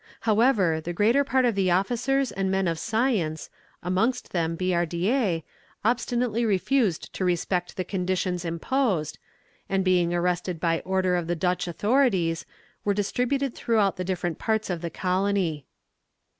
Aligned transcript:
However, 0.21 0.81
the 0.81 0.93
greater 0.93 1.23
part 1.23 1.45
of 1.45 1.53
the 1.53 1.69
officers 1.69 2.31
and 2.31 2.49
men 2.49 2.67
of 2.67 2.79
science, 2.79 3.51
amongst 3.83 4.31
them 4.31 4.57
Billardière, 4.57 5.43
obstinately 5.85 6.43
refused 6.43 7.13
to 7.13 7.23
respect 7.23 7.77
the 7.77 7.83
conditions 7.83 8.43
imposed; 8.43 9.19
and 9.69 9.85
being 9.85 10.11
arrested 10.11 10.59
by 10.59 10.79
order 10.79 11.15
of 11.15 11.27
the 11.27 11.35
Dutch 11.35 11.67
authorities, 11.67 12.47
were 12.83 12.95
distributed 12.95 13.53
throughout 13.53 13.97
the 13.97 14.03
different 14.03 14.39
ports 14.39 14.71
of 14.71 14.81
the 14.81 14.89
colony. 14.89 15.67